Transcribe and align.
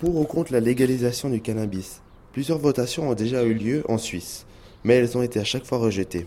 Pour 0.00 0.16
ou 0.16 0.24
contre 0.24 0.54
la 0.54 0.60
légalisation 0.60 1.28
du 1.28 1.42
cannabis 1.42 2.00
Plusieurs 2.32 2.56
votations 2.56 3.10
ont 3.10 3.14
déjà 3.14 3.42
eu 3.44 3.52
lieu 3.52 3.84
en 3.86 3.98
Suisse, 3.98 4.46
mais 4.82 4.94
elles 4.94 5.18
ont 5.18 5.22
été 5.22 5.38
à 5.38 5.44
chaque 5.44 5.66
fois 5.66 5.76
rejetées. 5.76 6.26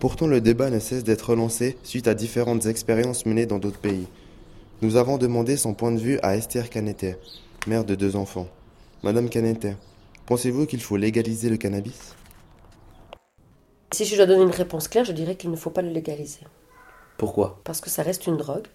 Pourtant, 0.00 0.26
le 0.26 0.40
débat 0.40 0.70
ne 0.70 0.80
cesse 0.80 1.04
d'être 1.04 1.30
relancé 1.30 1.78
suite 1.84 2.08
à 2.08 2.14
différentes 2.14 2.66
expériences 2.66 3.24
menées 3.24 3.46
dans 3.46 3.60
d'autres 3.60 3.78
pays. 3.78 4.08
Nous 4.80 4.96
avons 4.96 5.18
demandé 5.18 5.56
son 5.56 5.72
point 5.72 5.92
de 5.92 6.00
vue 6.00 6.18
à 6.24 6.34
Esther 6.34 6.68
Canetet, 6.68 7.16
mère 7.68 7.84
de 7.84 7.94
deux 7.94 8.16
enfants. 8.16 8.48
Madame 9.04 9.28
Canetet, 9.28 9.76
pensez-vous 10.26 10.66
qu'il 10.66 10.80
faut 10.80 10.96
légaliser 10.96 11.48
le 11.48 11.58
cannabis? 11.58 12.16
Si 13.92 14.04
je 14.04 14.16
dois 14.16 14.26
donner 14.26 14.42
une 14.42 14.50
réponse 14.50 14.88
claire, 14.88 15.04
je 15.04 15.12
dirais 15.12 15.36
qu'il 15.36 15.52
ne 15.52 15.56
faut 15.56 15.70
pas 15.70 15.82
le 15.82 15.90
légaliser. 15.90 16.40
Pourquoi? 17.18 17.60
Parce 17.62 17.80
que 17.80 17.88
ça 17.88 18.02
reste 18.02 18.26
une 18.26 18.36
drogue 18.36 18.66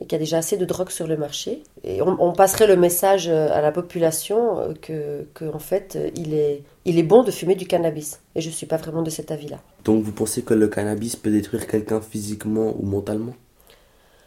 et 0.00 0.06
qu'il 0.06 0.12
y 0.12 0.16
a 0.16 0.18
déjà 0.18 0.38
assez 0.38 0.56
de 0.56 0.64
drogue 0.64 0.90
sur 0.90 1.06
le 1.06 1.16
marché. 1.16 1.62
Et 1.82 2.00
on, 2.02 2.32
passerait 2.32 2.66
le 2.66 2.76
message 2.76 3.28
euh, 3.28 3.48
à 3.50 3.60
la 3.60 3.72
population 3.72 4.60
euh, 4.60 4.74
que, 4.80 5.26
que, 5.34 5.44
en 5.44 5.58
fait, 5.58 5.96
euh, 5.96 6.10
il 6.14 6.34
est, 6.34 6.62
il 6.84 6.98
est 6.98 7.02
bon 7.02 7.24
de 7.24 7.30
fumer 7.30 7.56
du 7.56 7.66
cannabis. 7.66 8.20
Et 8.36 8.40
je 8.40 8.48
ne 8.48 8.54
suis 8.54 8.66
pas 8.66 8.76
vraiment 8.76 9.02
de 9.02 9.10
cet 9.10 9.30
avis-là. 9.30 9.58
Donc 9.84 10.02
vous 10.04 10.12
pensez 10.12 10.42
que 10.42 10.54
le 10.54 10.68
cannabis 10.68 11.16
peut 11.16 11.30
détruire 11.30 11.66
quelqu'un 11.66 12.00
physiquement 12.00 12.74
ou 12.78 12.86
mentalement? 12.86 13.34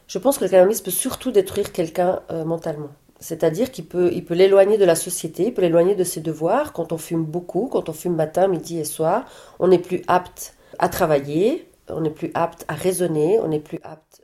Je 0.07 0.19
pense 0.19 0.37
que 0.37 0.43
le 0.43 0.49
cannabis 0.49 0.81
peut 0.81 0.91
surtout 0.91 1.31
détruire 1.31 1.71
quelqu'un 1.71 2.19
mentalement. 2.45 2.89
C'est-à-dire 3.21 3.71
qu'il 3.71 3.85
peut, 3.85 4.11
il 4.11 4.25
peut 4.25 4.33
l'éloigner 4.33 4.77
de 4.77 4.83
la 4.83 4.95
société, 4.95 5.45
il 5.45 5.53
peut 5.53 5.61
l'éloigner 5.61 5.95
de 5.95 6.03
ses 6.03 6.19
devoirs. 6.19 6.73
Quand 6.73 6.91
on 6.91 6.97
fume 6.97 7.23
beaucoup, 7.23 7.69
quand 7.71 7.87
on 7.87 7.93
fume 7.93 8.15
matin, 8.15 8.49
midi 8.49 8.77
et 8.77 8.83
soir, 8.83 9.25
on 9.59 9.69
n'est 9.69 9.79
plus 9.79 10.01
apte 10.07 10.55
à 10.79 10.89
travailler, 10.89 11.65
on 11.87 12.01
n'est 12.01 12.09
plus 12.09 12.31
apte 12.33 12.65
à 12.67 12.73
raisonner, 12.73 13.39
on 13.39 13.47
n'est 13.47 13.61
plus 13.61 13.79
apte 13.83 14.21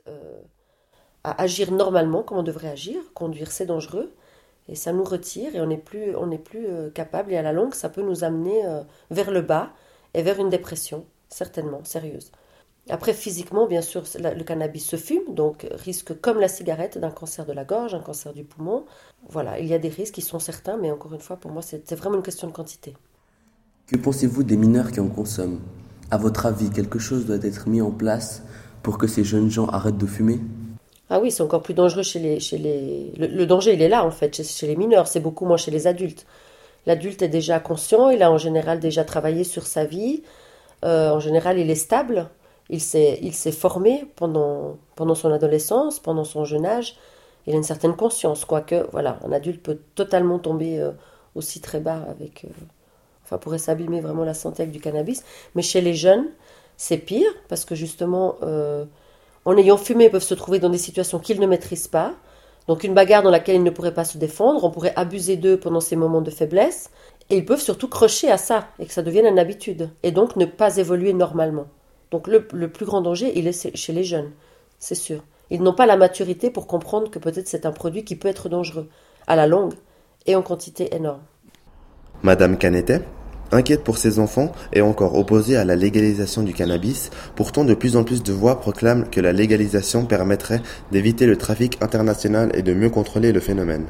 agir 1.32 1.72
normalement 1.72 2.22
comme 2.22 2.38
on 2.38 2.42
devrait 2.42 2.68
agir. 2.68 3.00
Conduire, 3.14 3.50
c'est 3.50 3.66
dangereux. 3.66 4.12
Et 4.68 4.74
ça 4.74 4.92
nous 4.92 5.04
retire 5.04 5.54
et 5.56 5.60
on 5.60 5.66
n'est 5.66 5.78
plus, 5.78 6.14
on 6.14 6.28
plus 6.36 6.66
euh, 6.66 6.90
capable. 6.90 7.32
Et 7.32 7.36
à 7.36 7.42
la 7.42 7.52
longue, 7.52 7.74
ça 7.74 7.88
peut 7.88 8.02
nous 8.02 8.24
amener 8.24 8.66
euh, 8.66 8.82
vers 9.10 9.30
le 9.30 9.40
bas 9.40 9.70
et 10.14 10.22
vers 10.22 10.38
une 10.38 10.50
dépression, 10.50 11.04
certainement, 11.28 11.80
sérieuse. 11.84 12.30
Après, 12.90 13.12
physiquement, 13.12 13.66
bien 13.66 13.82
sûr, 13.82 14.04
le 14.18 14.42
cannabis 14.44 14.84
se 14.84 14.96
fume, 14.96 15.34
donc 15.34 15.66
risque 15.72 16.18
comme 16.20 16.40
la 16.40 16.48
cigarette 16.48 16.96
d'un 16.96 17.10
cancer 17.10 17.44
de 17.44 17.52
la 17.52 17.64
gorge, 17.64 17.92
un 17.92 18.00
cancer 18.00 18.32
du 18.32 18.44
poumon. 18.44 18.86
Voilà, 19.28 19.58
il 19.58 19.66
y 19.66 19.74
a 19.74 19.78
des 19.78 19.90
risques 19.90 20.14
qui 20.14 20.22
sont 20.22 20.38
certains, 20.38 20.78
mais 20.78 20.90
encore 20.90 21.12
une 21.12 21.20
fois, 21.20 21.36
pour 21.36 21.50
moi, 21.50 21.60
c'est 21.60 21.94
vraiment 21.94 22.16
une 22.16 22.22
question 22.22 22.48
de 22.48 22.52
quantité. 22.52 22.94
Que 23.86 23.96
pensez-vous 23.96 24.42
des 24.42 24.56
mineurs 24.56 24.90
qui 24.90 25.00
en 25.00 25.08
consomment? 25.08 25.60
À 26.10 26.16
votre 26.16 26.46
avis, 26.46 26.70
quelque 26.70 26.98
chose 26.98 27.26
doit 27.26 27.36
être 27.42 27.68
mis 27.68 27.82
en 27.82 27.90
place 27.90 28.42
pour 28.82 28.96
que 28.96 29.06
ces 29.06 29.24
jeunes 29.24 29.50
gens 29.50 29.66
arrêtent 29.66 29.98
de 29.98 30.06
fumer? 30.06 30.40
Ah 31.10 31.20
oui, 31.20 31.30
c'est 31.30 31.42
encore 31.42 31.62
plus 31.62 31.74
dangereux 31.74 32.02
chez 32.02 32.18
les... 32.18 32.40
Chez 32.40 32.58
les... 32.58 33.12
Le, 33.16 33.46
danger, 33.46 33.72
il 33.72 33.82
est 33.82 33.88
là, 33.88 34.04
en 34.04 34.10
fait, 34.10 34.42
chez, 34.42 34.66
les 34.66 34.76
mineurs. 34.76 35.08
C'est 35.08 35.20
beaucoup 35.20 35.46
moins 35.46 35.56
chez 35.56 35.70
les 35.70 35.86
adultes. 35.86 36.26
L'adulte 36.86 37.22
est 37.22 37.28
déjà 37.28 37.60
conscient, 37.60 38.10
il 38.10 38.22
a 38.22 38.30
en 38.30 38.38
général 38.38 38.78
déjà 38.80 39.04
travaillé 39.04 39.44
sur 39.44 39.66
sa 39.66 39.84
vie. 39.84 40.22
Euh, 40.84 41.10
en 41.10 41.20
général, 41.20 41.58
il 41.58 41.70
est 41.70 41.74
stable. 41.74 42.28
Il 42.70 42.80
s'est, 42.80 43.18
il 43.22 43.34
s'est 43.34 43.52
formé 43.52 44.06
pendant, 44.16 44.76
pendant 44.96 45.14
son 45.14 45.32
adolescence, 45.32 45.98
pendant 45.98 46.24
son 46.24 46.44
jeune 46.44 46.66
âge. 46.66 46.96
Il 47.46 47.54
a 47.54 47.56
une 47.56 47.62
certaine 47.62 47.96
conscience, 47.96 48.44
quoique, 48.44 48.86
voilà, 48.92 49.18
un 49.24 49.32
adulte 49.32 49.62
peut 49.62 49.78
totalement 49.94 50.38
tomber 50.38 50.78
euh, 50.78 50.92
aussi 51.34 51.60
très 51.60 51.80
bas 51.80 52.04
avec... 52.10 52.44
Euh, 52.44 52.48
enfin, 53.24 53.38
pourrait 53.38 53.58
s'abîmer 53.58 54.02
vraiment 54.02 54.24
la 54.24 54.34
santé 54.34 54.62
avec 54.62 54.72
du 54.72 54.80
cannabis. 54.80 55.24
Mais 55.54 55.62
chez 55.62 55.80
les 55.80 55.94
jeunes, 55.94 56.26
c'est 56.76 56.98
pire, 56.98 57.30
parce 57.48 57.64
que 57.64 57.74
justement 57.74 58.36
en 59.48 59.56
ayant 59.56 59.78
fumé, 59.78 60.10
peuvent 60.10 60.22
se 60.22 60.34
trouver 60.34 60.58
dans 60.58 60.68
des 60.68 60.76
situations 60.76 61.18
qu'ils 61.18 61.40
ne 61.40 61.46
maîtrisent 61.46 61.88
pas. 61.88 62.12
Donc 62.66 62.84
une 62.84 62.92
bagarre 62.92 63.22
dans 63.22 63.30
laquelle 63.30 63.56
ils 63.56 63.62
ne 63.62 63.70
pourraient 63.70 63.94
pas 63.94 64.04
se 64.04 64.18
défendre, 64.18 64.62
on 64.62 64.70
pourrait 64.70 64.92
abuser 64.94 65.36
d'eux 65.36 65.58
pendant 65.58 65.80
ces 65.80 65.96
moments 65.96 66.20
de 66.20 66.30
faiblesse, 66.30 66.90
et 67.30 67.38
ils 67.38 67.46
peuvent 67.46 67.62
surtout 67.62 67.88
crocher 67.88 68.30
à 68.30 68.36
ça, 68.36 68.66
et 68.78 68.84
que 68.84 68.92
ça 68.92 69.00
devienne 69.00 69.24
une 69.24 69.38
habitude, 69.38 69.88
et 70.02 70.12
donc 70.12 70.36
ne 70.36 70.44
pas 70.44 70.76
évoluer 70.76 71.14
normalement. 71.14 71.64
Donc 72.10 72.28
le, 72.28 72.42
plus 72.42 72.84
grand 72.84 73.00
danger, 73.00 73.32
il 73.36 73.46
est 73.46 73.74
chez 73.74 73.92
les 73.94 74.04
jeunes, 74.04 74.32
c'est 74.78 74.94
sûr. 74.94 75.22
Ils 75.48 75.62
n'ont 75.62 75.72
pas 75.72 75.86
la 75.86 75.96
maturité 75.96 76.50
pour 76.50 76.66
comprendre 76.66 77.10
que 77.10 77.18
peut-être 77.18 77.48
c'est 77.48 77.64
un 77.64 77.72
produit 77.72 78.04
qui 78.04 78.16
peut 78.16 78.28
être 78.28 78.50
dangereux, 78.50 78.90
à 79.26 79.34
la 79.34 79.46
longue, 79.46 79.72
et 80.26 80.36
en 80.36 80.42
quantité 80.42 80.94
énorme. 80.94 81.22
Madame 82.22 82.58
Canetet? 82.58 83.02
Inquiète 83.50 83.82
pour 83.82 83.96
ses 83.96 84.18
enfants 84.18 84.52
et 84.74 84.82
encore 84.82 85.16
opposée 85.16 85.56
à 85.56 85.64
la 85.64 85.74
légalisation 85.74 86.42
du 86.42 86.52
cannabis, 86.52 87.10
pourtant 87.34 87.64
de 87.64 87.72
plus 87.74 87.96
en 87.96 88.04
plus 88.04 88.22
de 88.22 88.32
voix 88.32 88.60
proclament 88.60 89.08
que 89.10 89.20
la 89.20 89.32
légalisation 89.32 90.04
permettrait 90.04 90.60
d'éviter 90.92 91.24
le 91.24 91.36
trafic 91.36 91.78
international 91.80 92.50
et 92.54 92.62
de 92.62 92.74
mieux 92.74 92.90
contrôler 92.90 93.32
le 93.32 93.40
phénomène. 93.40 93.86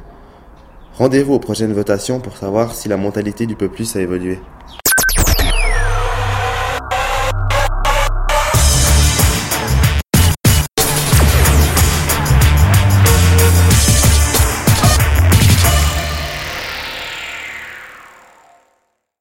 Rendez-vous 0.93 1.33
aux 1.33 1.39
prochaines 1.39 1.73
votations 1.73 2.19
pour 2.19 2.37
savoir 2.37 2.73
si 2.73 2.87
la 2.87 2.97
mentalité 2.97 3.45
du 3.45 3.55
peuple 3.55 3.83
a 3.95 3.99
évolué. 3.99 4.39